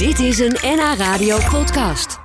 [0.00, 2.18] Dit is een NH Radio podcast.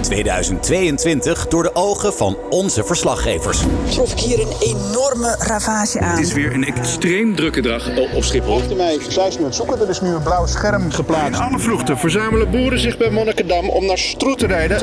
[0.00, 3.62] 2022 door de ogen van onze verslaggevers.
[3.90, 6.10] trof ik hier een enorme ravage aan.
[6.16, 8.56] Het is weer een extreem drukke dag op Schiphol.
[8.56, 9.80] Achter mij het zoeken.
[9.80, 11.40] Er is nu een blauw scherm geplaatst.
[11.40, 14.78] In alle vluchten verzamelen boeren zich bij Monnikendam om naar Stroet te rijden.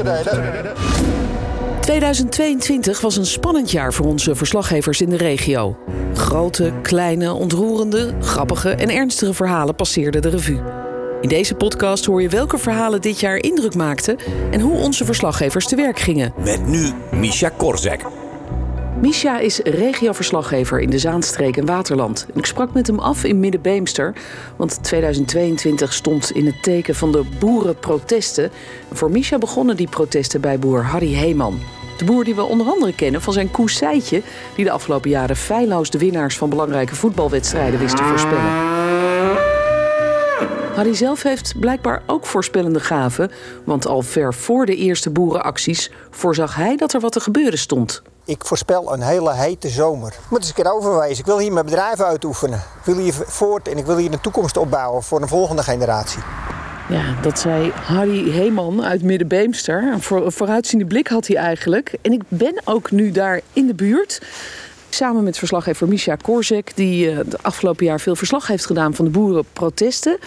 [1.79, 5.77] 2022 was een spannend jaar voor onze verslaggevers in de regio.
[6.13, 10.86] Grote, kleine, ontroerende, grappige en ernstige verhalen passeerden de revue.
[11.21, 14.18] In deze podcast hoor je welke verhalen dit jaar indruk maakten
[14.51, 16.33] en hoe onze verslaggevers te werk gingen.
[16.43, 18.05] Met nu Misha Korzek.
[19.01, 22.25] Misha is regioverslaggever in de Zaanstreek en Waterland.
[22.33, 24.14] En ik sprak met hem af in Middenbeemster,
[24.55, 28.52] want 2022 stond in het teken van de boerenprotesten.
[28.89, 31.60] En voor Misha begonnen die protesten bij boer Harry Heeman.
[31.97, 34.22] De boer die we onder andere kennen van zijn koe Seitje,
[34.55, 38.77] die de afgelopen jaren feilloos de winnaars van belangrijke voetbalwedstrijden wist te voorspellen.
[40.77, 43.31] Harry zelf heeft blijkbaar ook voorspellende gaven,
[43.63, 48.02] want al ver voor de eerste boerenacties voorzag hij dat er wat te gebeuren stond.
[48.25, 50.07] Ik voorspel een hele hete zomer.
[50.07, 51.19] Ik moet eens een keer overwijzen.
[51.19, 52.57] Ik wil hier mijn bedrijf uitoefenen.
[52.57, 56.21] Ik wil hier voort en ik wil hier een toekomst opbouwen voor een volgende generatie.
[56.89, 59.83] Ja, dat zei Harry Heeman uit Middenbeemster.
[59.93, 61.93] Een vooruitziende blik had hij eigenlijk.
[62.02, 64.21] En ik ben ook nu daar in de buurt.
[64.89, 69.05] Samen met verslaggever Misha Korzek, die eh, de afgelopen jaar veel verslag heeft gedaan van
[69.05, 70.17] de boerenprotesten.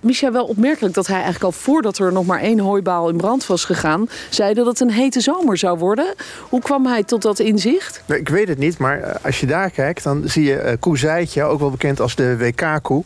[0.00, 3.46] Misha, wel opmerkelijk dat hij eigenlijk al voordat er nog maar één hooibaal in brand
[3.46, 6.14] was gegaan, zei dat het een hete zomer zou worden.
[6.48, 8.02] Hoe kwam hij tot dat inzicht?
[8.06, 10.76] Nou, Ik weet het niet, maar eh, als je daar kijkt, dan zie je eh,
[10.80, 10.98] Koe
[11.42, 13.04] ook wel bekend als de WK-koe.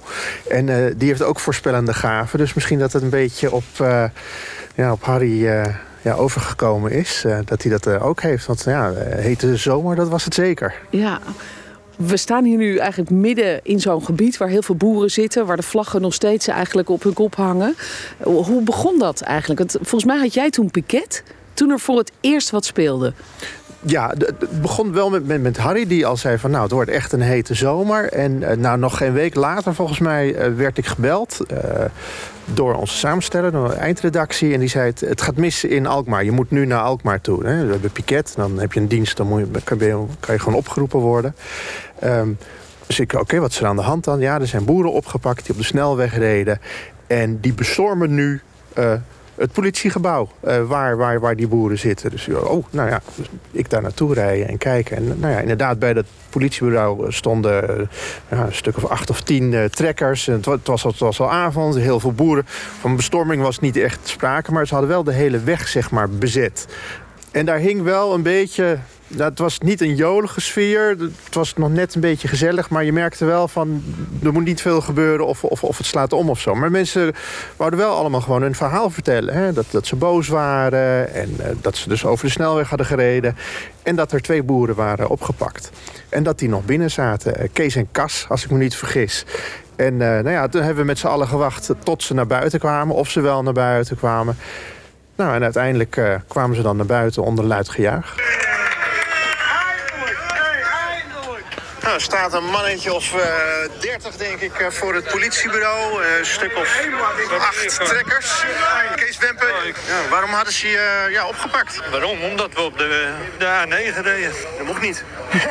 [0.49, 2.39] En eh, die heeft ook voorspellende gaven.
[2.39, 4.05] Dus misschien dat het een beetje op, eh,
[4.75, 7.23] ja, op Harry eh, ja, overgekomen is.
[7.25, 8.47] eh, dat hij dat eh, ook heeft.
[8.47, 10.75] Want ja, eh, hete zomer, dat was het zeker.
[10.91, 11.19] Ja,
[11.97, 15.57] we staan hier nu eigenlijk midden in zo'n gebied waar heel veel boeren zitten, waar
[15.57, 17.75] de vlaggen nog steeds eigenlijk op hun kop hangen.
[18.23, 19.59] Hoe begon dat eigenlijk?
[19.61, 21.23] Want volgens mij had jij toen piket,
[21.55, 23.13] toen er voor het eerst wat speelde.
[23.81, 26.51] Ja, het begon wel met, met, Harry, die al zei van...
[26.51, 28.13] nou, het wordt echt een hete zomer.
[28.13, 31.41] En eh, nou, nog geen week later, volgens mij, eh, werd ik gebeld...
[31.49, 31.85] eh,
[32.45, 34.53] door onze samensteller, door de eindredactie.
[34.53, 36.25] En die zei, het, gaat mis in Alkmaar.
[36.25, 37.47] Je moet nu naar Alkmaar toe.
[37.47, 37.65] Hè?
[37.65, 39.17] We hebben piket, dan heb je een dienst...
[39.17, 41.35] dan moet je, kan, je, kan je gewoon opgeroepen worden.
[41.99, 42.29] Ehm,
[42.87, 44.21] dus ik, oké, wat is er aan de hand dan?
[44.21, 46.61] Ja, er zijn boeren opgepakt die op de snelweg reden.
[47.07, 48.41] En die bestormen nu...
[49.39, 52.11] het politiegebouw eh, waar, waar, waar die boeren zitten.
[52.11, 54.97] Dus oh, nou ja, dus ik daar naartoe rijden en kijken.
[54.97, 57.89] En nou ja, inderdaad, bij dat politiebureau stonden
[58.29, 60.27] eh, een stuk of acht of tien eh, trekkers.
[60.27, 62.45] Het, wa- het, was, het was al avond, heel veel boeren.
[62.81, 66.09] Van bestorming was niet echt sprake, maar ze hadden wel de hele weg zeg maar,
[66.11, 66.67] bezet.
[67.31, 68.79] En daar hing wel een beetje.
[69.17, 70.89] Het was niet een jolige sfeer.
[71.25, 72.71] Het was nog net een beetje gezellig.
[72.71, 73.83] Maar je merkte wel van.
[74.23, 76.55] er moet niet veel gebeuren of, of, of het slaat om of zo.
[76.55, 77.15] Maar mensen
[77.57, 79.35] wouden wel allemaal gewoon hun verhaal vertellen.
[79.35, 79.53] Hè?
[79.53, 81.15] Dat, dat ze boos waren.
[81.15, 83.37] En eh, dat ze dus over de snelweg hadden gereden.
[83.83, 85.71] En dat er twee boeren waren opgepakt.
[86.09, 87.37] En dat die nog binnen zaten.
[87.37, 89.25] Eh, Kees en Kas, als ik me niet vergis.
[89.77, 92.59] En eh, nou ja, toen hebben we met z'n allen gewacht tot ze naar buiten
[92.59, 92.95] kwamen.
[92.95, 94.37] Of ze wel naar buiten kwamen.
[95.17, 98.38] Nou, en uiteindelijk kwamen ze dan naar buiten onder luid gejuich.
[101.83, 106.03] Nou, er staat een mannetje of eh 30, denk ik, eh, voor het politiebureau.
[106.03, 106.79] Eh, een stuk of
[107.39, 108.43] acht trekkers.
[108.95, 111.81] Kees Wempen, ja, waarom hadden ze je eh, ja, opgepakt?
[111.91, 112.23] Waarom?
[112.23, 114.33] Omdat we op de, de A9 reden.
[114.59, 115.05] Dat mocht niet.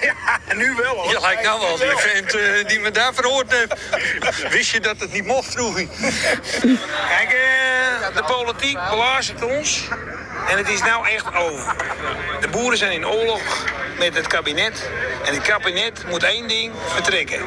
[0.00, 1.12] ja, nu wel hoor.
[1.12, 2.30] Ja, lijkt nou wel die vent
[2.68, 3.74] die me daar verhoord heeft.
[4.50, 5.74] Wist je dat het niet mocht, vroeg.
[5.74, 9.88] Kijk, eh, de politiek belazert ons.
[10.50, 11.74] En het is nou echt over.
[12.40, 13.40] De boeren zijn in oorlog
[13.98, 14.90] met het kabinet.
[15.24, 17.40] En het kabinet moet één ding vertrekken.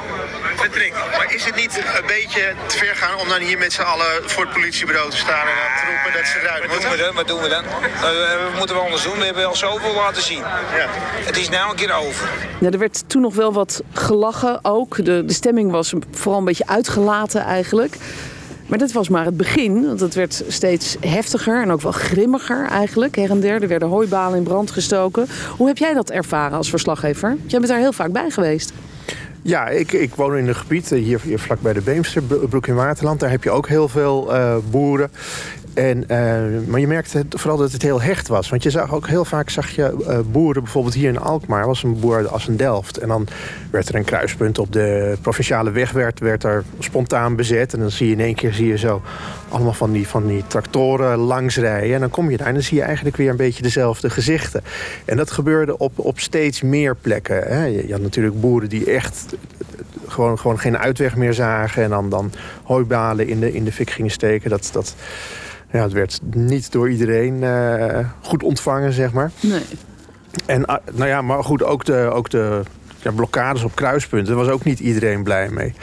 [0.55, 0.93] Vertrek.
[1.17, 4.29] Maar is het niet een beetje te ver gaan om dan hier met z'n allen
[4.29, 6.87] voor het politiebureau te staan en dan te roepen dat ze eruit Wat doen we
[6.87, 7.05] moeten?
[7.05, 7.15] dan?
[7.15, 7.63] Wat doen we dan?
[7.63, 9.17] Eh, wat moeten we anders doen?
[9.17, 10.39] We hebben al zoveel laten zien.
[10.39, 10.87] Ja.
[11.25, 12.29] Het is nou een keer over.
[12.59, 15.05] Ja, er werd toen nog wel wat gelachen ook.
[15.05, 17.95] De, de stemming was vooral een beetje uitgelaten eigenlijk.
[18.65, 22.65] Maar dat was maar het begin, want het werd steeds heftiger en ook wel grimmiger
[22.65, 23.15] eigenlijk.
[23.15, 25.27] Her en der, er werden hooibalen in brand gestoken.
[25.57, 27.37] Hoe heb jij dat ervaren als verslaggever?
[27.45, 28.73] Jij bent daar heel vaak bij geweest.
[29.45, 32.47] Ja, ik, ik woon in een gebied eh, hier, hier vlak bij de Beemster, Bro-
[32.47, 33.19] Broek in Waterland.
[33.19, 35.11] Daar heb je ook heel veel eh, boeren.
[35.73, 36.17] En, eh,
[36.67, 38.49] maar je merkte vooral dat het heel hecht was.
[38.49, 41.99] Want je zag ook heel vaak zag je boeren, bijvoorbeeld hier in Alkmaar, was een
[41.99, 42.97] boer als een Delft.
[42.97, 43.27] En dan
[43.71, 47.73] werd er een kruispunt op de provinciale weg, werd, werd er spontaan bezet.
[47.73, 49.01] En dan zie je in één keer zie je zo
[49.53, 51.93] allemaal van die, van die tractoren langsrijden.
[51.93, 54.61] En dan kom je daar en dan zie je eigenlijk weer een beetje dezelfde gezichten.
[55.05, 57.43] En dat gebeurde op, op steeds meer plekken.
[57.43, 57.65] Hè.
[57.65, 59.25] Je, je had natuurlijk boeren die echt
[60.07, 61.83] gewoon, gewoon geen uitweg meer zagen...
[61.83, 62.31] en dan, dan
[62.63, 64.49] hooibalen in de, in de fik gingen steken.
[64.49, 64.95] Dat, dat,
[65.71, 69.31] ja, het werd niet door iedereen eh, goed ontvangen, zeg maar.
[69.39, 69.63] Nee.
[70.45, 72.61] En ah, nou ja, maar goed, ook de, ook de
[73.01, 74.35] ja, blokkades op kruispunten...
[74.35, 75.73] daar was ook niet iedereen blij mee.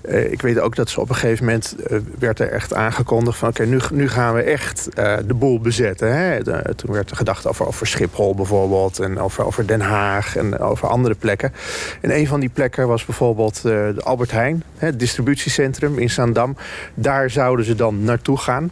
[0.00, 3.38] Eh, ik weet ook dat ze op een gegeven moment uh, werd er echt aangekondigd
[3.38, 3.48] van...
[3.48, 6.16] oké, nu, nu gaan we echt uh, de boel bezetten.
[6.16, 6.44] Hè?
[6.74, 8.98] Toen werd er gedacht over, over Schiphol bijvoorbeeld...
[8.98, 11.52] en over, over Den Haag en over andere plekken.
[12.00, 14.62] En een van die plekken was bijvoorbeeld de Albert Heijn...
[14.76, 16.56] Hè, het distributiecentrum in Zaandam.
[16.94, 18.70] Daar zouden ze dan naartoe gaan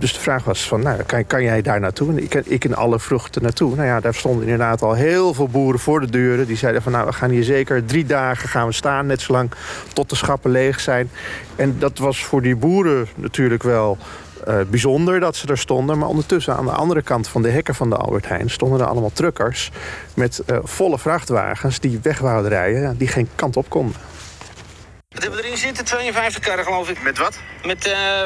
[0.00, 2.10] dus de vraag was van, nou, kan, kan jij daar naartoe?
[2.10, 3.74] En ik, ik in alle vruchten naartoe.
[3.74, 6.46] Nou ja, daar stonden inderdaad al heel veel boeren voor de deuren.
[6.46, 9.06] Die zeiden van, nou, we gaan hier zeker drie dagen gaan we staan.
[9.06, 9.50] Net zolang
[9.92, 11.10] tot de schappen leeg zijn.
[11.56, 13.98] En dat was voor die boeren natuurlijk wel
[14.48, 15.98] uh, bijzonder dat ze er stonden.
[15.98, 18.50] Maar ondertussen aan de andere kant van de hekken van de Albert Heijn...
[18.50, 19.70] stonden er allemaal truckers
[20.14, 22.96] met uh, volle vrachtwagens die weg wouden rijden...
[22.96, 23.96] die geen kant op konden.
[25.08, 25.84] Wat hebben we erin zitten?
[25.84, 27.02] 52 karren, geloof ik.
[27.02, 27.38] Met wat?
[27.64, 28.24] Met uh.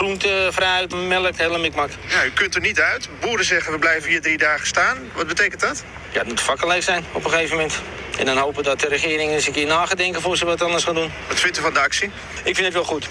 [0.00, 1.90] Groente, fruit, melk, hele mikmak.
[2.08, 3.08] Ja, u kunt er niet uit.
[3.20, 4.98] Boeren zeggen we blijven hier drie dagen staan.
[5.14, 5.84] Wat betekent dat?
[6.12, 7.80] Ja, het moet vakkenleef zijn op een gegeven moment.
[8.18, 10.94] En dan hopen dat de regering eens een keer nagedenken voor ze wat anders gaan
[10.94, 11.10] doen.
[11.28, 12.10] Wat vindt u van de actie?
[12.44, 13.08] Ik vind het wel goed.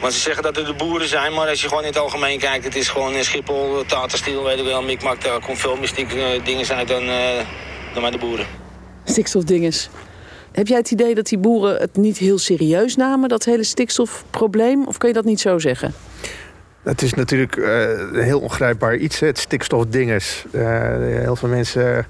[0.00, 2.38] Want ze zeggen dat het de boeren zijn, maar als je gewoon in het algemeen
[2.38, 2.64] kijkt...
[2.64, 5.22] het is gewoon in Schiphol, Tata Steel, weet ik wel, mikmak...
[5.22, 7.16] daar komt veel mystiek uh, dingen uit dan, uh,
[7.92, 8.46] dan bij de boeren.
[9.04, 9.88] Stikstofdinges.
[10.52, 14.86] Heb jij het idee dat die boeren het niet heel serieus namen, dat hele stikstofprobleem?
[14.86, 15.94] Of kun je dat niet zo zeggen?
[16.82, 20.44] Het is natuurlijk uh, een heel ongrijpbaar iets, hè, het stikstofdinges.
[20.52, 20.62] Uh,
[20.98, 22.06] heel veel mensen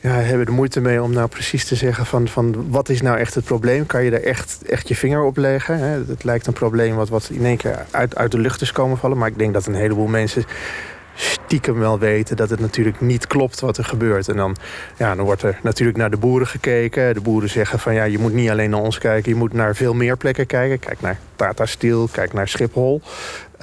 [0.00, 3.18] ja, hebben er moeite mee om nou precies te zeggen van, van wat is nou
[3.18, 3.86] echt het probleem?
[3.86, 5.78] Kan je er echt, echt je vinger op leggen?
[5.78, 6.04] Hè?
[6.08, 8.98] Het lijkt een probleem wat, wat in één keer uit, uit de lucht is komen
[8.98, 9.18] vallen.
[9.18, 10.44] Maar ik denk dat een heleboel mensen
[11.14, 14.28] stiekem wel weten dat het natuurlijk niet klopt wat er gebeurt.
[14.28, 14.56] En dan,
[14.96, 17.14] ja, dan wordt er natuurlijk naar de boeren gekeken.
[17.14, 19.74] De boeren zeggen van ja, je moet niet alleen naar ons kijken, je moet naar
[19.74, 20.78] veel meer plekken kijken.
[20.78, 23.02] Kijk naar Tata Steel, kijk naar Schiphol.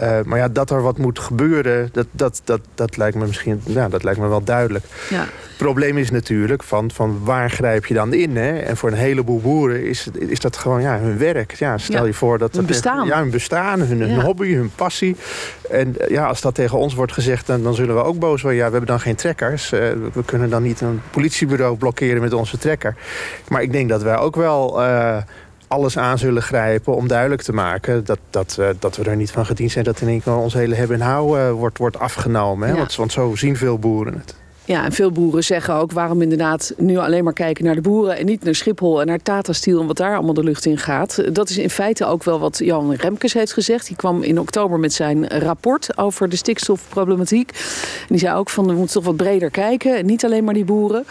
[0.01, 3.61] Uh, maar ja, dat er wat moet gebeuren, dat, dat, dat, dat lijkt me misschien
[3.65, 4.85] ja, dat lijkt me wel duidelijk.
[5.09, 5.19] Ja.
[5.19, 8.37] Het probleem is natuurlijk van, van waar grijp je dan in?
[8.37, 8.59] Hè?
[8.59, 11.53] En voor een heleboel boeren is, is dat gewoon ja, hun werk.
[11.53, 13.07] Ja, stel ja, je voor dat hun bestaan.
[13.07, 15.15] Ja, hun bestaan, hun, hun hobby, hun passie.
[15.69, 18.59] En ja, als dat tegen ons wordt gezegd, dan, dan zullen we ook boos worden.
[18.59, 19.71] Ja, we hebben dan geen trekkers.
[19.71, 19.79] Uh,
[20.13, 22.95] we kunnen dan niet een politiebureau blokkeren met onze trekker.
[23.47, 24.81] Maar ik denk dat wij ook wel.
[24.81, 25.17] Uh,
[25.67, 28.05] alles aan zullen grijpen om duidelijk te maken...
[28.05, 30.53] dat, dat, uh, dat we er niet van gediend zijn dat in één keer ons
[30.53, 32.67] hele hebben en houden wordt, wordt afgenomen.
[32.67, 32.73] Hè?
[32.73, 32.79] Ja.
[32.79, 34.35] Want, want zo zien veel boeren het.
[34.65, 38.17] Ja, en veel boeren zeggen ook waarom inderdaad nu alleen maar kijken naar de boeren
[38.17, 40.77] en niet naar Schiphol en naar Tata Steel en wat daar allemaal de lucht in
[40.77, 41.35] gaat.
[41.35, 43.87] Dat is in feite ook wel wat Jan Remkes heeft gezegd.
[43.87, 47.49] Die kwam in oktober met zijn rapport over de stikstofproblematiek.
[48.01, 50.65] En die zei ook van we moeten toch wat breder kijken, niet alleen maar die
[50.65, 51.05] boeren.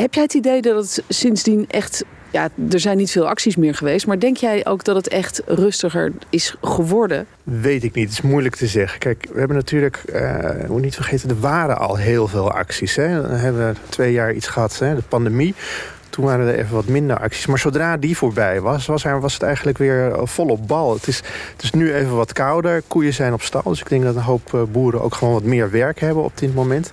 [0.00, 3.74] Heb jij het idee dat het sindsdien echt ja, er zijn niet veel acties meer
[3.74, 4.06] geweest.
[4.06, 7.26] Maar denk jij ook dat het echt rustiger is geworden?
[7.42, 8.04] Weet ik niet.
[8.04, 8.98] Het is moeilijk te zeggen.
[8.98, 12.96] Kijk, we hebben natuurlijk, uh, moet niet vergeten, er waren al heel veel acties.
[12.96, 13.22] Hè.
[13.22, 15.54] Dan hebben we twee jaar iets gehad, hè, de pandemie.
[16.10, 17.46] Toen waren er even wat minder acties.
[17.46, 20.94] Maar zodra die voorbij was, was, er, was het eigenlijk weer volop bal.
[20.94, 21.16] Het is,
[21.52, 22.82] het is nu even wat kouder.
[22.86, 23.62] Koeien zijn op stal.
[23.64, 26.54] Dus ik denk dat een hoop boeren ook gewoon wat meer werk hebben op dit
[26.54, 26.90] moment.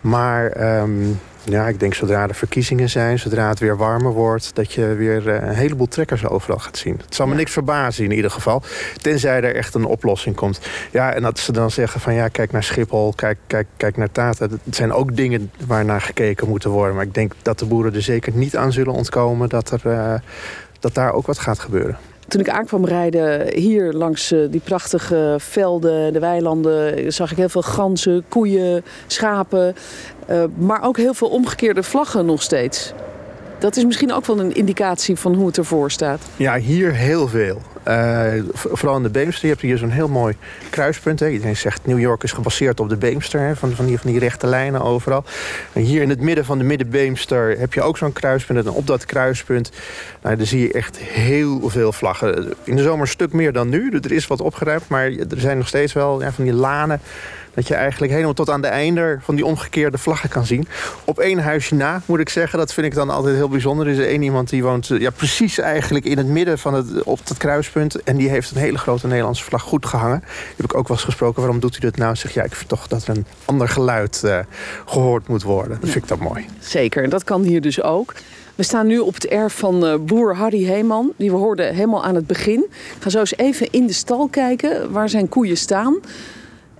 [0.00, 1.18] Maar um,
[1.52, 4.54] ja, ik denk zodra er verkiezingen zijn, zodra het weer warmer wordt...
[4.54, 7.00] dat je weer een heleboel trekkers overal gaat zien.
[7.04, 8.62] Het zal me niks verbazen in ieder geval.
[9.02, 10.60] Tenzij er echt een oplossing komt.
[10.90, 14.12] Ja, en dat ze dan zeggen van ja, kijk naar Schiphol, kijk, kijk, kijk naar
[14.12, 14.46] Tata.
[14.64, 16.94] Het zijn ook dingen waar naar gekeken moeten worden.
[16.94, 19.48] Maar ik denk dat de boeren er zeker niet aan zullen ontkomen...
[19.48, 20.14] dat, er, uh,
[20.80, 21.98] dat daar ook wat gaat gebeuren.
[22.28, 27.62] Toen ik aankwam rijden hier langs die prachtige velden, de weilanden, zag ik heel veel
[27.62, 29.74] ganzen, koeien, schapen.
[30.30, 32.92] Uh, maar ook heel veel omgekeerde vlaggen nog steeds.
[33.58, 36.20] Dat is misschien ook wel een indicatie van hoe het ervoor staat.
[36.36, 37.62] Ja, hier heel veel.
[37.88, 39.42] Uh, vooral in de Beemster.
[39.42, 40.36] Je hebt hier zo'n heel mooi
[40.70, 41.20] kruispunt.
[41.20, 41.28] Hè.
[41.28, 43.56] Iedereen zegt New York is gebaseerd op de Beemster.
[43.56, 45.24] Van, van, die, van die rechte lijnen overal.
[45.72, 48.66] En hier in het midden van de Middenbeemster heb je ook zo'n kruispunt.
[48.66, 49.70] En op dat kruispunt
[50.22, 52.54] nou, daar zie je echt heel veel vlaggen.
[52.64, 53.90] In de zomer een stuk meer dan nu.
[53.90, 54.88] Er is wat opgeruimd.
[54.88, 57.00] Maar er zijn nog steeds wel ja, van die lanen
[57.58, 60.68] dat je eigenlijk helemaal tot aan de einde van die omgekeerde vlaggen kan zien.
[61.04, 62.58] Op één huisje na, moet ik zeggen.
[62.58, 63.86] Dat vind ik dan altijd heel bijzonder.
[63.86, 67.18] Er is één iemand die woont ja, precies eigenlijk in het midden van het, op
[67.24, 68.02] het kruispunt.
[68.02, 70.18] En die heeft een hele grote Nederlandse vlag goed gehangen.
[70.20, 71.40] Die heb ik ook wel eens gesproken.
[71.40, 72.16] Waarom doet u dat nou?
[72.16, 74.38] Zeg ja, ik vind toch dat er een ander geluid uh,
[74.86, 75.78] gehoord moet worden.
[75.80, 76.46] Dat vind ik dat mooi.
[76.60, 78.14] Zeker, en dat kan hier dus ook.
[78.54, 81.12] We staan nu op het erf van uh, boer Harry Heeman.
[81.16, 82.66] Die we hoorden helemaal aan het begin.
[82.96, 85.98] Ik ga zo eens even in de stal kijken waar zijn koeien staan.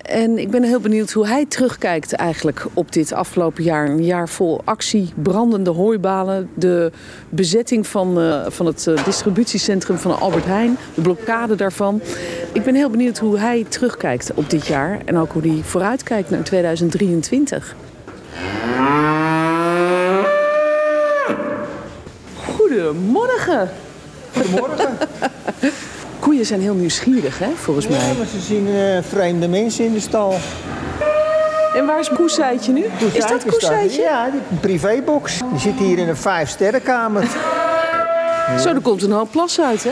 [0.02, 3.88] En ik ben heel benieuwd hoe hij terugkijkt eigenlijk op dit afgelopen jaar.
[3.88, 6.92] Een jaar vol actie, brandende hooibalen, de
[7.28, 12.00] bezetting van, uh, van het uh, distributiecentrum van Albert Heijn, de blokkade daarvan.
[12.52, 16.30] Ik ben heel benieuwd hoe hij terugkijkt op dit jaar en ook hoe hij vooruitkijkt
[16.30, 17.76] naar 2023.
[22.34, 23.70] Goedemorgen.
[24.34, 24.98] Goedemorgen.
[26.28, 28.14] Koeien zijn heel nieuwsgierig, hè, volgens ja, mij.
[28.18, 30.34] maar ze zien uh, vreemde mensen in de stal.
[31.74, 32.84] En waar is Koeseitje nu?
[33.12, 34.02] is dat Koeseitje?
[34.02, 35.38] Ja, die privébox.
[35.50, 37.22] Die zit hier in een vijfsterrenkamer.
[37.22, 38.58] Ja.
[38.62, 39.90] Zo, er komt een hoop plas uit, hè?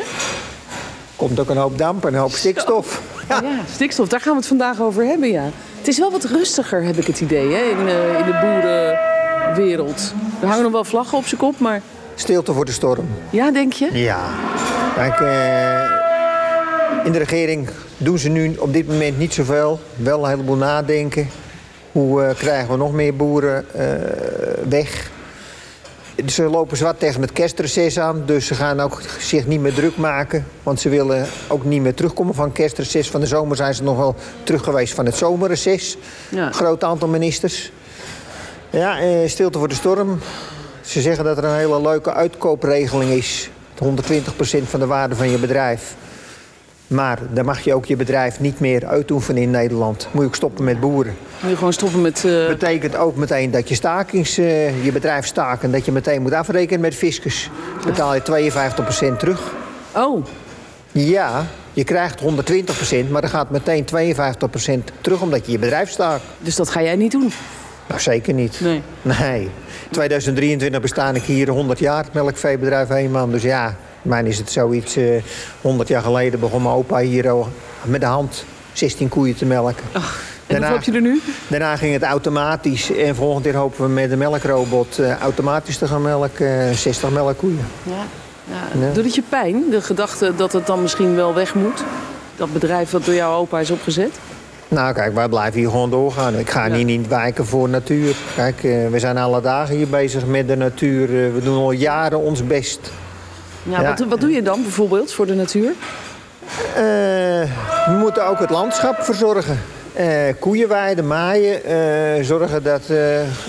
[1.16, 3.00] Komt ook een hoop damp en een hoop stikstof.
[3.28, 3.40] Ja.
[3.42, 3.60] ja.
[3.72, 5.44] stikstof, daar gaan we het vandaag over hebben, ja.
[5.78, 10.12] Het is wel wat rustiger, heb ik het idee, hè, in, uh, in de boerenwereld.
[10.40, 11.82] Er hangen nog wel vlaggen op zijn kop, maar...
[12.14, 13.08] Stilte voor de storm.
[13.30, 13.98] Ja, denk je?
[13.98, 14.20] Ja.
[14.94, 15.95] Kijk, uh,
[17.06, 19.80] in de regering doen ze nu op dit moment niet zoveel.
[19.96, 21.28] Wel een heleboel nadenken.
[21.92, 23.82] Hoe uh, krijgen we nog meer boeren uh,
[24.68, 25.10] weg?
[26.26, 28.22] Ze lopen zwart tegen het kerstreces aan.
[28.26, 30.46] Dus ze gaan ook zich niet meer druk maken.
[30.62, 33.10] Want ze willen ook niet meer terugkomen van kerstreces.
[33.10, 35.96] Van de zomer zijn ze nog wel terug geweest van het zomerreces.
[36.28, 36.52] Ja.
[36.52, 37.72] Groot aantal ministers.
[38.70, 38.98] Ja,
[39.28, 40.18] stilte voor de storm.
[40.80, 43.50] Ze zeggen dat er een hele leuke uitkoopregeling is.
[43.84, 45.94] 120% van de waarde van je bedrijf.
[46.86, 50.08] Maar dan mag je ook je bedrijf niet meer uitoefenen in Nederland.
[50.10, 51.16] Moet je ook stoppen met boeren.
[51.40, 52.24] Moet je gewoon stoppen met...
[52.24, 52.46] Uh...
[52.46, 55.70] Betekent ook meteen dat je stakings, uh, je bedrijf staken...
[55.70, 57.50] dat je meteen moet afrekenen met fiscus.
[57.80, 58.52] Dan betaal je
[59.14, 59.52] 52% terug.
[59.94, 60.24] Oh.
[60.92, 62.24] Ja, je krijgt 120%,
[63.10, 65.20] maar dan gaat meteen 52% terug...
[65.20, 66.22] omdat je je bedrijf staakt.
[66.40, 67.32] Dus dat ga jij niet doen?
[67.88, 68.60] Nou, zeker niet.
[68.60, 68.82] Nee.
[69.02, 69.50] Nee.
[69.90, 73.30] 2023 bestaan ik hier 100 jaar, melkveebedrijf Heeman.
[73.30, 74.96] Dus ja, mijn is het zoiets.
[74.96, 75.22] Uh,
[75.60, 77.48] 100 jaar geleden begon mijn opa hier al
[77.82, 79.84] met de hand 16 koeien te melken.
[79.92, 81.20] Ach, en daarna, wat heb je er nu?
[81.48, 82.92] Daarna ging het automatisch.
[82.96, 86.68] En volgend jaar hopen we met de melkrobot uh, automatisch te gaan melken.
[86.68, 87.66] Uh, 60 melkkoeien.
[87.82, 88.04] Ja.
[88.50, 88.92] Ja.
[88.92, 91.84] Doet het je pijn, de gedachte dat het dan misschien wel weg moet?
[92.36, 94.18] Dat bedrijf dat door jouw opa is opgezet?
[94.68, 96.34] Nou, kijk, wij blijven hier gewoon doorgaan.
[96.38, 96.84] Ik ga ja.
[96.84, 98.16] niet wijken voor natuur.
[98.34, 101.06] Kijk, uh, we zijn alle dagen hier bezig met de natuur.
[101.34, 102.90] We doen al jaren ons best.
[103.68, 103.88] Ja, ja.
[103.88, 105.70] Wat, wat, doe je dan bijvoorbeeld voor de natuur?
[105.70, 106.76] Uh,
[107.86, 109.58] we moeten ook het landschap verzorgen.
[110.38, 111.60] koeien weiden, maaien,
[112.24, 112.82] zorgen dat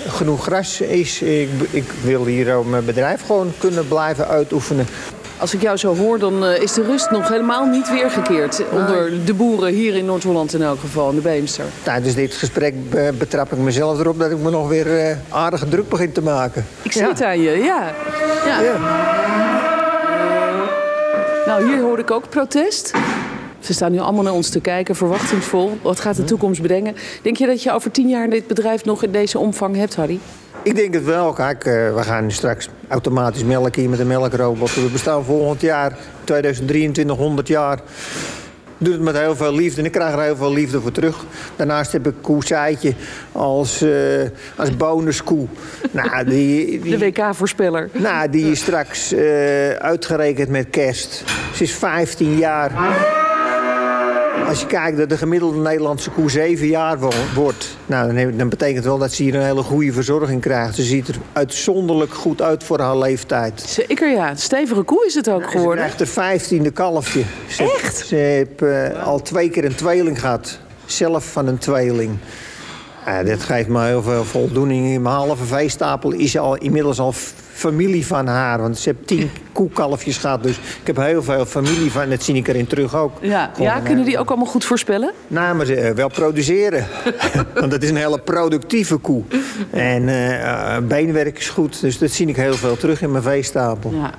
[0.07, 1.21] genoeg gras is.
[1.21, 4.87] Ik, ik wil hier ook mijn bedrijf gewoon kunnen blijven uitoefenen.
[5.37, 8.61] Als ik jou zo hoor, dan uh, is de rust nog helemaal niet weergekeerd.
[8.71, 11.65] Onder de boeren hier in Noord-Holland in elk geval, in de Beemster.
[11.83, 15.67] Tijdens dit gesprek uh, betrap ik mezelf erop dat ik me nog weer uh, aardige
[15.67, 16.65] druk begin te maken.
[16.81, 17.07] Ik zie ja.
[17.07, 17.93] het aan je, ja.
[18.45, 18.61] ja.
[18.61, 19.56] ja.
[21.47, 22.91] Nou, hier hoor ik ook protest.
[23.59, 25.77] Ze staan nu allemaal naar ons te kijken, verwachtingsvol.
[25.81, 26.95] Wat gaat de toekomst brengen?
[27.21, 30.19] Denk je dat je over tien jaar dit bedrijf nog in deze omvang hebt, Harry?
[30.63, 31.33] Ik denk het wel.
[31.33, 34.75] Kijk, uh, we gaan straks automatisch melken hier met een melkrobot.
[34.75, 37.79] We bestaan volgend jaar, 2023, 100 jaar.
[38.77, 41.25] Doe het met heel veel liefde en ik krijg er heel veel liefde voor terug.
[41.55, 42.93] Daarnaast heb ik koeseitje
[43.31, 43.91] als, uh,
[44.55, 45.47] als bonuskoe.
[45.91, 47.89] nou, die, die, de WK-voorspeller.
[47.91, 51.23] Nou, die is straks uh, uitgerekend met kerst.
[51.55, 52.71] Ze is 15 jaar.
[54.45, 56.97] Als je kijkt dat de gemiddelde Nederlandse koe 7 jaar
[57.35, 57.77] wordt...
[57.85, 60.75] Nou, dan betekent wel dat ze hier een hele goede verzorging krijgt.
[60.75, 63.61] Ze ziet er uitzonderlijk goed uit voor haar leeftijd.
[63.61, 64.35] Zeker ja.
[64.35, 65.89] Stevige koe is het ook geworden.
[65.89, 67.23] Ze krijgt haar vijftiende kalfje.
[67.47, 68.07] Ze Echt?
[68.07, 70.59] Ze heeft uh, al twee keer een tweeling gehad.
[70.85, 72.17] Zelf van een tweeling.
[73.07, 75.01] Uh, dit geeft me heel veel voldoening.
[75.01, 77.13] Mijn halve veestapel is al, inmiddels al
[77.57, 78.61] familie van haar.
[78.61, 80.43] Want ze heeft tien koekalfjes gehad.
[80.43, 82.09] Dus ik heb heel veel familie van.
[82.09, 83.17] Dat zie ik erin terug ook.
[83.21, 85.11] Ja, ja kunnen die ook allemaal goed voorspellen?
[85.27, 86.85] Nou, maar ze uh, wel produceren.
[87.59, 89.23] Want het is een hele productieve koe.
[89.69, 91.81] En uh, beenwerk is goed.
[91.81, 93.93] Dus dat zie ik heel veel terug in mijn veestapel.
[93.93, 94.11] Ja.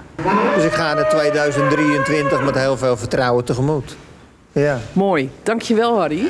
[0.55, 3.97] Dus ik ga naar 2023 met heel veel vertrouwen tegemoet.
[4.53, 4.81] Ja.
[4.93, 5.31] Mooi.
[5.43, 6.29] Dankjewel, Harry.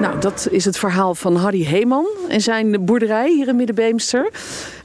[0.00, 4.30] Nou, dat is het verhaal van Harry Heeman en zijn boerderij hier in Middenbeemster.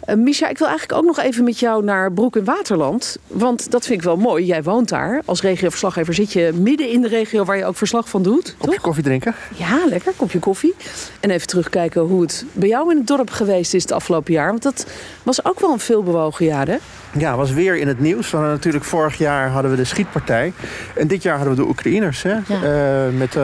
[0.09, 3.17] Uh, Misha, ik wil eigenlijk ook nog even met jou naar Broek in Waterland.
[3.27, 4.45] Want dat vind ik wel mooi.
[4.45, 5.21] Jij woont daar.
[5.25, 8.55] Als regioverslaggever zit je midden in de regio waar je ook verslag van doet.
[8.57, 8.83] Kopje toch?
[8.83, 9.35] koffie drinken.
[9.55, 10.13] Ja, lekker.
[10.15, 10.75] Kopje koffie.
[11.19, 14.49] En even terugkijken hoe het bij jou in het dorp geweest is het afgelopen jaar.
[14.49, 14.85] Want dat
[15.23, 16.77] was ook wel een veelbewogen jaar, hè?
[17.17, 18.29] Ja, was weer in het nieuws.
[18.29, 20.53] We hadden natuurlijk vorig jaar hadden we de schietpartij.
[20.95, 22.23] En dit jaar hadden we de Oekraïners.
[22.23, 22.33] Hè?
[22.47, 23.07] Ja.
[23.07, 23.35] Uh, met...
[23.35, 23.43] Uh,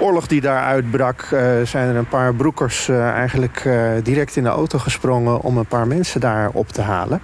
[0.00, 4.42] oorlog die daar uitbrak, uh, zijn er een paar broekers uh, eigenlijk uh, direct in
[4.42, 7.20] de auto gesprongen om een paar mensen daar op te halen.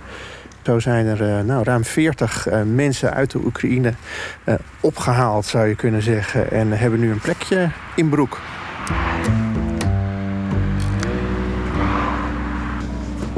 [0.63, 3.93] Zo zijn er nou, ruim 40 uh, mensen uit de Oekraïne
[4.81, 6.51] opgehaald, zou je kunnen zeggen.
[6.51, 8.41] En hebben nu een plekje in Broek.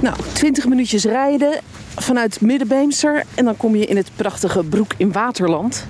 [0.00, 1.60] Nou, 20 minuutjes rijden
[1.96, 3.24] vanuit Middenbeemster.
[3.34, 5.86] En dan kom je in het prachtige Broek in Waterland.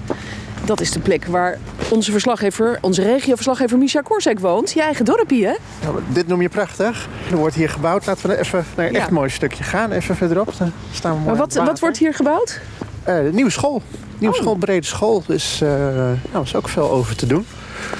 [0.66, 1.58] Dat is de plek waar
[1.90, 4.72] onze verslaggever, onze regioverslaggever Misha Korsek woont.
[4.72, 5.52] Je eigen dorpje, hè?
[5.86, 7.08] Ja, dit noem je prachtig.
[7.30, 8.06] Er wordt hier gebouwd.
[8.06, 8.98] Laten we even naar een Ja.
[8.98, 9.92] echt mooi stukje gaan.
[9.92, 10.52] Even verderop.
[10.58, 12.60] Dan staan we mooi Maar wat, wat wordt hier gebouwd?
[13.04, 13.82] De nieuwe school.
[14.18, 14.40] Nieuwe Oh.
[14.40, 15.22] school, brede school.
[15.26, 17.46] Dus eh nou, er is ook veel over te doen.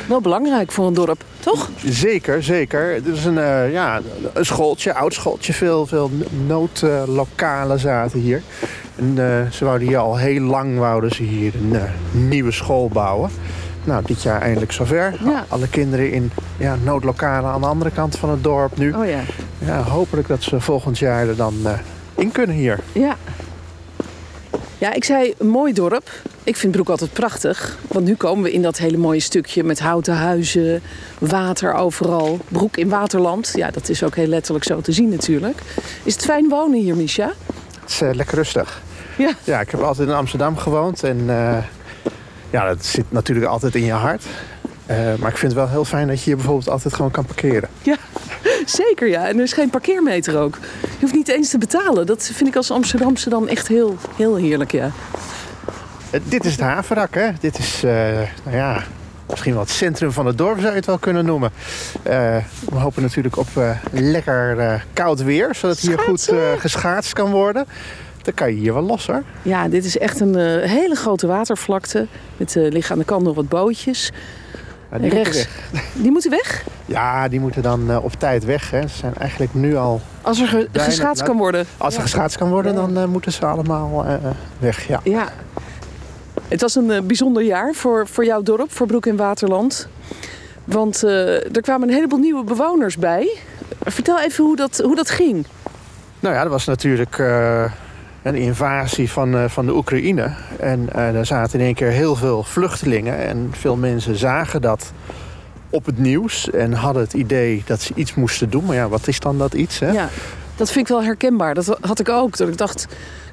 [0.08, 1.70] Wel belangrijk voor een dorp, toch?
[1.84, 2.94] Zeker, zeker.
[2.94, 4.00] Het is een, eh, ja,
[4.32, 5.52] een schooltje, oud schooltje.
[5.52, 6.10] Veel, veel
[6.46, 8.42] noodlokalen zaten hier.
[8.96, 12.88] En eh, ze wouden hier al heel lang wouden ze hier een eh, nieuwe school
[12.88, 13.30] bouwen.
[13.84, 15.14] Nou, dit jaar eindelijk zover.
[15.24, 15.44] Ja.
[15.48, 18.92] Alle kinderen in ja, noodlokalen aan de andere kant van het dorp nu.
[18.92, 19.20] Oh ja.
[19.58, 21.72] Ja, hopelijk dat ze volgend jaar er dan eh,
[22.14, 22.78] in kunnen hier.
[22.92, 23.16] Ja.
[24.78, 26.10] Ja, ik zei een mooi dorp.
[26.44, 27.78] Ik vind Broek altijd prachtig.
[27.88, 30.82] Want nu komen we in dat hele mooie stukje met houten huizen,
[31.18, 32.38] water overal.
[32.48, 33.52] Broek in Waterland.
[33.54, 35.60] Ja, dat is ook heel letterlijk zo te zien natuurlijk.
[36.02, 37.32] Is het fijn wonen hier, Misha?
[37.80, 38.82] Het is lekker rustig.
[39.16, 39.32] Ja.
[39.44, 41.02] Ja, ik heb altijd in Amsterdam gewoond.
[41.02, 41.56] En eh,
[42.50, 44.24] ja, dat zit natuurlijk altijd in je hart.
[44.86, 47.24] Eh, maar ik vind het wel heel fijn dat je hier bijvoorbeeld altijd gewoon kan
[47.24, 47.68] parkeren.
[47.82, 47.96] Ja,
[48.64, 49.28] zeker ja.
[49.28, 50.58] En er is geen parkeermeter ook.
[50.80, 52.06] Je hoeft niet eens te betalen.
[52.06, 54.90] Dat vind ik als Amsterdamse dan echt heel, heel heerlijk, ja.
[56.10, 57.28] Eh, dit is het Haverak, hè?
[57.40, 57.80] Dit is,
[58.44, 58.82] nou ja,
[59.28, 61.50] misschien wel het centrum van het dorp zou je het wel kunnen noemen.
[62.02, 62.42] We
[62.78, 63.48] hopen natuurlijk op
[63.90, 67.66] lekker koud weer, zodat hier goed geschaatst kan worden.
[68.26, 69.22] Dan kan je hier wel los, hoor.
[69.42, 72.06] Ja, dit is echt een eh, hele grote watervlakte.
[72.36, 74.10] Met eh liggen aan de kant nog wat bootjes.
[74.90, 75.48] Ja, die moeten Rechts.
[75.72, 75.84] weg.
[76.02, 76.64] Die moeten weg?
[76.86, 78.70] Ja, die moeten dan eh, op tijd weg.
[78.70, 78.80] Hè.
[78.88, 80.00] Ze zijn eigenlijk nu al...
[80.22, 81.66] Als er ge- bijna- geschaatst kan worden.
[81.76, 84.06] Als er geschaatst kan worden, dan moeten ze allemaal
[84.58, 85.00] weg, ja.
[85.04, 85.28] Ja.
[86.48, 89.88] Het was een bijzonder jaar voor, voor jouw dorp, voor Broek in Waterland.
[90.64, 93.36] Want er kwamen een heleboel nieuwe bewoners bij.
[93.84, 95.46] Vertel even hoe dat, hoe dat ging.
[96.20, 97.18] Nou ja, dat was natuurlijk
[98.26, 100.30] een invasie van, eh, van de Oekraïne.
[100.58, 103.18] En eh er zaten in één keer heel veel vluchtelingen.
[103.18, 104.92] En veel mensen zagen dat
[105.70, 106.50] op het nieuws.
[106.50, 108.64] En hadden het idee dat ze iets moesten doen.
[108.64, 109.78] Maar ja, wat is dan dat iets?
[109.78, 109.90] Hè?
[109.90, 110.08] Ja,
[110.56, 111.54] dat vind ik wel herkenbaar.
[111.54, 112.36] Dat had ik ook.
[112.36, 112.86] Dat ik dacht,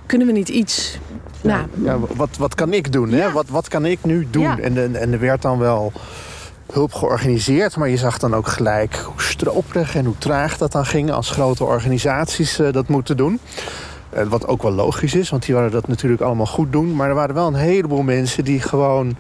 [0.06, 1.00] kunnen we niet iets...
[1.42, 3.12] Nou, Ja, wat, wat kan ik doen?
[3.12, 3.32] Hè?
[3.32, 4.44] Wat, wat kan ik nu doen?
[4.44, 4.60] Ja.
[4.60, 5.92] En, en, en er werd dan wel
[6.72, 7.76] hulp georganiseerd.
[7.76, 11.12] Maar je zag dan ook gelijk hoe stroperig en hoe traag dat dan ging...
[11.12, 13.40] als grote organisaties eh, dat moeten doen.
[14.16, 16.96] Eh, wat ook wel logisch is, want die waren dat natuurlijk allemaal goed doen.
[16.96, 19.16] Maar er waren wel een heleboel mensen die gewoon...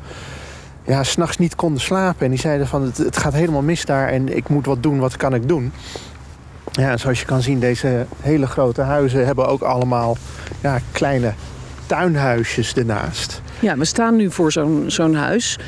[0.85, 2.25] Ja, s'nachts niet konden slapen.
[2.25, 4.07] En die zeiden van, het, het gaat helemaal mis daar...
[4.07, 5.71] en ik moet wat doen, wat kan ik doen?
[6.71, 10.17] Ja, zoals je kan zien, deze hele grote huizen hebben ook allemaal
[10.61, 11.33] ja, kleine
[11.85, 13.41] tuinhuisjes ernaast.
[13.59, 15.59] ja, we staan nu voor zo'n zo'n huis.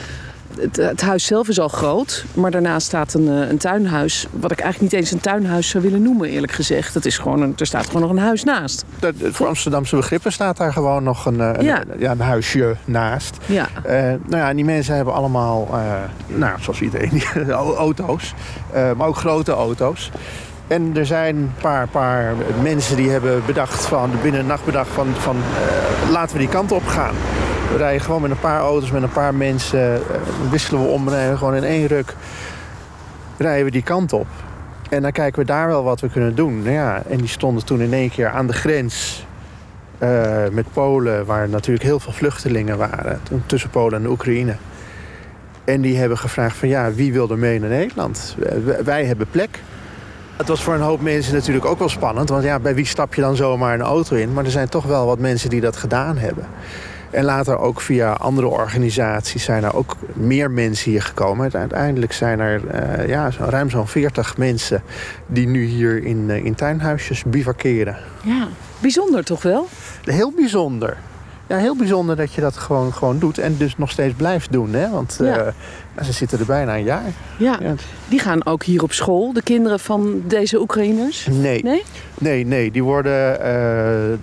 [0.60, 4.28] Het, het huis zelf is al groot, maar daarnaast staat een, eh, een tuinhuis.
[4.32, 6.94] Wat ik eigenlijk niet eens een tuinhuis zou willen noemen, eerlijk gezegd.
[6.94, 8.86] Het is gewoon een, er staat gewoon nog een huis naast.
[9.00, 11.84] Dat- voor Amsterdamse begrippen staat daar gewoon nog een, eh, een, Ja.
[11.98, 13.38] ja, een huisje naast.
[13.46, 13.68] Ja.
[13.84, 15.70] Eh, nou ja, en die mensen hebben allemaal,
[16.28, 17.22] nou, zoals iedereen,
[17.78, 18.34] auto's.
[18.74, 20.12] maar ook grote auto's.
[20.68, 24.90] En er zijn een paar, paar mensen die hebben bedacht van, binnen een nacht bedacht
[24.90, 27.16] van, van eh, laten we die kant op gaan.
[27.72, 30.00] We rijden gewoon met een paar auto's, met een paar mensen, eh,
[30.50, 32.16] wisselen we om, rijden gewoon in één ruk,
[33.38, 34.28] rijden we die kant op.
[34.90, 36.62] En dan kijken we daar wel wat we kunnen doen.
[36.62, 39.26] Nou ja, en die stonden toen in één keer aan de grens
[39.98, 44.56] eh, met Polen, waar natuurlijk heel veel vluchtelingen waren, tussen Polen en Oekraïne.
[45.64, 48.36] En die hebben gevraagd van ja, wie wil er mee naar Nederland?
[48.84, 49.60] Wij hebben plek.
[50.36, 52.30] Het was voor een hoop mensen natuurlijk ook wel spannend.
[52.30, 54.34] Want ja, bij wie stap je dan zomaar een auto in?
[54.34, 56.48] Maar er zijn toch wel wat mensen die dat gedaan hebben.
[57.12, 61.54] En later ook via andere organisaties zijn er ook meer mensen hier gekomen.
[61.54, 64.84] Uiteindelijk zijn er eh, ja, zo, ruim zo'n 40 mensen
[65.28, 67.98] die nu hier in, eh, in tuinhuisjes bivakeren.
[68.22, 68.48] Ja.
[68.80, 69.68] Bijzonder toch wel?
[70.04, 70.98] Heel bijzonder.
[71.48, 73.38] Ja, heel bijzonder dat je dat gewoon, gewoon doet.
[73.38, 74.74] En dus nog steeds blijft doen.
[74.74, 74.90] Hè?
[74.90, 76.04] Want eh, Ja.
[76.04, 77.12] ze zitten er bijna een jaar.
[77.38, 77.58] Ja.
[77.62, 77.74] Ja.
[78.08, 81.28] Die gaan ook hier op school, de kinderen van deze Oekraïners?
[81.32, 81.64] Nee.
[81.64, 81.84] Nee?
[82.20, 84.18] Nee, nee, die worden eh, eh,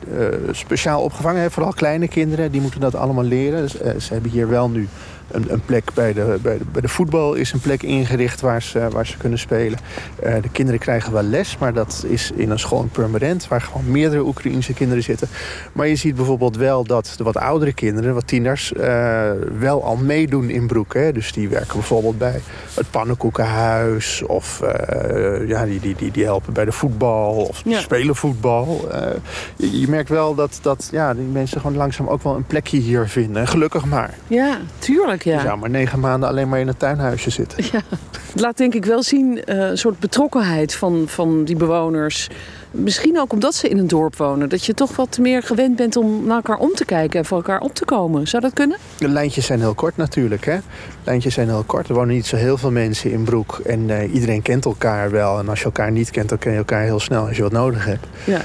[0.50, 1.40] speciaal opgevangen.
[1.42, 1.50] Hè?
[1.50, 3.62] Vooral kleine kinderen, die moeten dat allemaal leren.
[3.62, 3.72] Dus,
[4.06, 4.88] ze hebben hier wel nu
[5.32, 8.62] een, een plek bij de, bij, de, bij de voetbal is een plek ingericht waar
[8.62, 9.78] ze, waar ze kunnen spelen.
[10.22, 13.48] Eh, de kinderen krijgen wel les, maar dat is in een school Purmerend...
[13.48, 15.28] waar gewoon meerdere Oekraïnse kinderen zitten.
[15.72, 18.72] Maar je ziet bijvoorbeeld wel dat de wat oudere kinderen, wat tieners...
[18.72, 20.94] eh, wel al meedoen in Broek.
[20.94, 21.12] Hè?
[21.12, 22.40] Dus die werken bijvoorbeeld bij
[22.74, 24.22] het pannenkoekenhuis...
[24.26, 27.80] of eh, ja, die, die, die, die helpen bij de voetbal of Ja.
[27.80, 28.88] spelen voetbal.
[29.56, 32.78] Je, je merkt wel dat, dat ja, die mensen gewoon langzaam ook wel een plekje
[32.78, 33.42] hier vinden.
[33.42, 34.14] En gelukkig maar.
[34.26, 35.40] Ja, tuurlijk Je ja.
[35.40, 37.64] zou maar negen maanden alleen maar in een tuinhuisje zitten.
[37.72, 37.80] Ja,
[38.32, 42.28] het laat denk ik wel zien eh, een soort betrokkenheid van, van die bewoners.
[42.70, 44.48] Misschien ook omdat ze in een dorp wonen.
[44.48, 47.36] Dat je toch wat meer gewend bent om naar elkaar om te kijken en voor
[47.36, 48.28] elkaar op te komen.
[48.28, 48.78] Zou dat kunnen?
[48.98, 50.44] De lijntjes zijn heel kort natuurlijk.
[50.44, 50.58] Hè?
[51.04, 51.88] Lijntjes zijn heel kort.
[51.88, 53.60] Er wonen niet zo heel veel mensen in Broek.
[53.64, 55.38] En eh, iedereen kent elkaar wel.
[55.38, 57.52] En als je elkaar niet kent, dan ken je elkaar heel snel als je wat
[57.52, 58.06] nodig hebt.
[58.24, 58.40] Ja.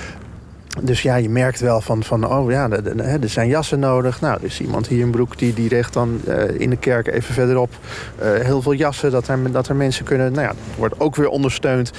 [0.82, 4.22] Dus ja, je merkt wel van, van oh ja, er, zijn jassen nodig.
[4.22, 7.08] Nou, er is iemand hier in Broek die, die recht dan eh, in de kerk
[7.08, 7.70] even verderop
[8.18, 9.12] eh, heel veel jassen.
[9.12, 11.92] Dat er, dat er mensen kunnen, nou ja, wordt ook weer ondersteund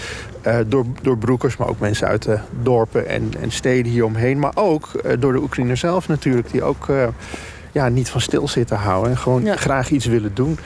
[0.42, 1.56] eh, door, door broekers.
[1.56, 4.38] Maar ook mensen uit de dorpen en, en steden hieromheen.
[4.38, 6.50] Maar ook door de Oekraïners zelf natuurlijk.
[6.50, 6.86] Die ook
[7.78, 9.10] ja, niet van stil zitten houden.
[9.10, 9.56] En gewoon Ja.
[9.56, 10.58] graag iets willen doen.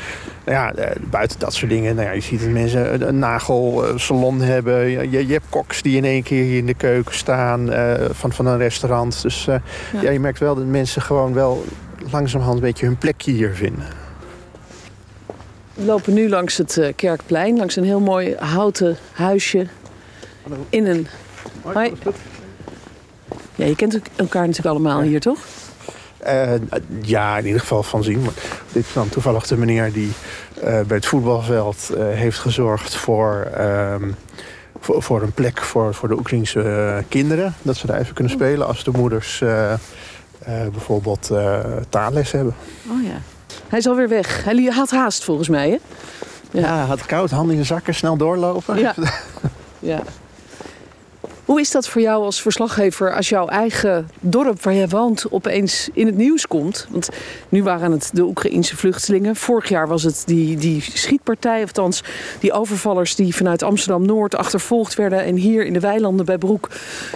[0.44, 1.94] Nou ja, eh, buiten dat soort dingen.
[1.94, 4.90] Nou ja, je ziet dat mensen een, nagelsalon hebben.
[5.10, 8.46] Je, hebt koks die in één keer hier in de keuken staan eh, van, van
[8.46, 9.22] een restaurant.
[9.22, 9.54] Dus eh,
[9.92, 10.02] Ja.
[10.02, 10.10] ja.
[10.10, 11.64] je merkt wel dat mensen gewoon wel
[12.10, 13.84] langzamerhand een beetje hun plekje hier vinden.
[15.74, 19.66] We lopen nu langs het Kerkplein, langs een heel mooi houten huisje.
[20.68, 21.06] In een.
[21.62, 21.92] Hoi.
[23.54, 25.38] Ja, je kent elkaar natuurlijk allemaal hier, toch?
[26.22, 26.52] Eh,
[27.00, 28.22] ja, in ieder geval van zien.
[28.22, 28.32] Maar
[28.72, 30.12] dit is dan toevallig de meneer die
[30.54, 34.10] eh, bij het voetbalveld eh, heeft gezorgd voor, ehm,
[34.80, 37.54] voor, voor een plek voor, voor de Oekraïnse kinderen.
[37.62, 39.44] Dat ze daar even kunnen spelen als de moeders
[40.72, 41.30] bijvoorbeeld
[41.88, 42.54] taalles hebben.
[42.90, 43.20] Oh ja.
[43.68, 44.44] Hij is alweer weg.
[44.44, 45.78] Hij had haast volgens mij, hè?
[46.60, 48.78] Ja, had koud, handen in de zakken, snel doorlopen.
[48.78, 48.94] Ja.
[49.92, 50.02] ja.
[51.52, 55.88] Hoe is dat voor jou als verslaggever als jouw eigen dorp waar jij woont opeens
[55.92, 56.86] in het nieuws komt?
[56.90, 57.08] Want
[57.48, 59.36] nu waren het de Oekraïense vluchtelingen.
[59.36, 62.02] Vorig jaar was het die, die schietpartij, althans
[62.40, 65.24] die overvallers die vanuit Amsterdam-Noord achtervolgd werden.
[65.24, 66.70] En hier in de weilanden bij Broek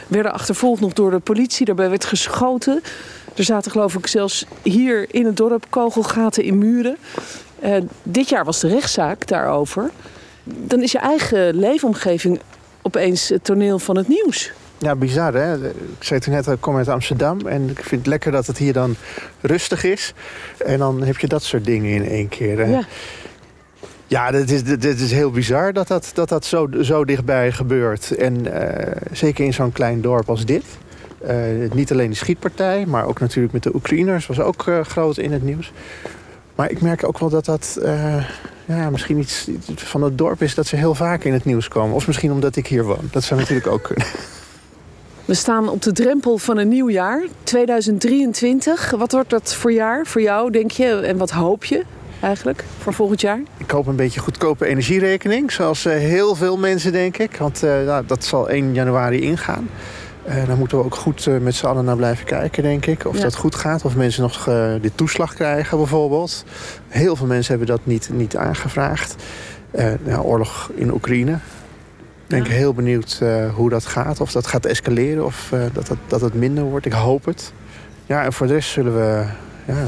[0.09, 1.67] werden achtervolgd nog door de politie.
[1.67, 2.83] Daarbij werd geschoten.
[3.35, 6.97] Er zaten geloof ik zelfs hier in het dorp kogelgaten in muren.
[7.59, 9.91] Eh, dit jaar was de rechtszaak daarover.
[10.45, 12.41] Dan is je eigen leefomgeving
[12.87, 14.53] opeens het toneel van het nieuws.
[14.79, 15.69] Ja, bizar hè.
[15.69, 18.59] Ik zei toen net, ik kom uit Amsterdam en ik vind het lekker dat het
[18.59, 18.97] hier dan
[19.41, 20.15] rustig is.
[20.65, 22.59] En dan heb je dat soort dingen in één keer.
[22.59, 22.65] hè.
[22.65, 22.83] Ja.
[24.09, 28.17] Ja, dit is, dit is heel bizar dat dat, dat, dat zo, zo dichtbij gebeurt.
[28.17, 30.65] En eh, zeker in zo'n klein dorp als dit.
[31.27, 31.37] Eh,
[31.73, 35.33] niet alleen de schietpartij, maar ook natuurlijk met de Oekraïners was ook eh, groot in
[35.33, 35.73] het nieuws.
[36.55, 38.25] Maar ik merk ook wel dat dat eh,
[38.67, 41.95] ja, misschien iets van het dorp is dat ze heel vaak in het nieuws komen.
[41.95, 43.09] Of misschien omdat ik hier woon.
[43.11, 44.07] Dat zou natuurlijk ook kunnen.
[45.25, 48.91] We staan op de drempel van een nieuw jaar, 2023.
[48.91, 50.87] Wat wordt dat voor jaar voor jou, denk je?
[50.87, 51.85] En wat hoop je
[52.21, 53.41] eigenlijk voor volgend jaar?
[53.57, 57.37] Ik koop een beetje goedkope energierekening, zoals eh, heel veel mensen, denk ik.
[57.37, 59.69] Want eh, nou, dat zal 1 januari ingaan.
[60.27, 63.05] Eh daar moeten we ook goed eh, met z'n allen naar blijven kijken, denk ik.
[63.07, 63.23] Of Ja.
[63.23, 66.45] dat goed gaat, of mensen nog eh de toeslag krijgen, bijvoorbeeld.
[66.89, 69.17] Heel veel mensen hebben dat niet, niet aangevraagd.
[70.05, 71.33] Ja, oorlog in Oekraïne.
[71.33, 71.39] Ik
[72.27, 72.51] ben Ja.
[72.51, 73.23] heel benieuwd
[73.55, 74.21] hoe dat gaat.
[74.21, 76.87] Of dat gaat escaleren, of dat, dat, dat het minder wordt.
[76.87, 77.53] Ik hoop het.
[78.07, 79.25] Ja, en voor de rest zullen we
[79.67, 79.87] ja,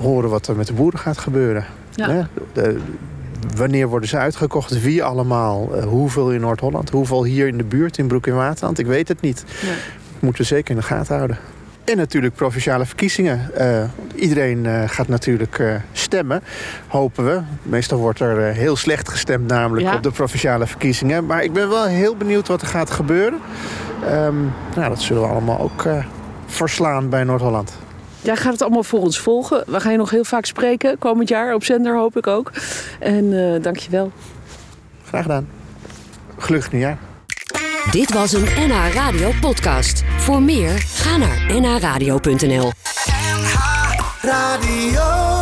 [0.00, 1.64] horen wat er met de boeren gaat gebeuren.
[1.94, 2.28] Ja.
[2.52, 2.78] De-
[3.56, 4.82] wanneer worden ze uitgekocht?
[4.82, 5.76] Wie allemaal?
[5.76, 6.90] Eh, hoeveel in Noord-Holland?
[6.90, 8.78] Hoeveel hier in de buurt, in Broek in Waterland?
[8.78, 9.44] Ik weet het niet.
[9.62, 9.72] Nee.
[10.18, 11.38] Moeten we zeker in de gaten houden.
[11.84, 13.54] En natuurlijk provinciale verkiezingen.
[13.54, 13.82] Eh,
[14.14, 16.42] iedereen eh, gaat natuurlijk stemmen,
[16.88, 17.40] hopen we.
[17.62, 19.94] Meestal wordt er heel slecht gestemd namelijk Ja.
[19.94, 21.26] op de provinciale verkiezingen.
[21.26, 23.38] Maar ik ben wel heel benieuwd wat er gaat gebeuren.
[24.04, 24.34] Ehm,
[24.76, 25.86] nou, dat zullen we allemaal ook
[26.46, 27.72] verslaan bij Noord-Holland.
[28.22, 29.64] Jij gaat het allemaal voor ons volgen.
[29.66, 32.52] We gaan je nog heel vaak spreken komend jaar op zender, hoop ik ook.
[32.98, 34.12] En eh dank je wel.
[35.04, 35.48] Graag gedaan.
[36.38, 36.98] Gelukkig nieuwjaar.
[37.90, 40.02] Dit was een NH Radio podcast.
[40.16, 42.72] Voor meer, ga naar nhradio.nl.
[44.22, 45.39] Radio.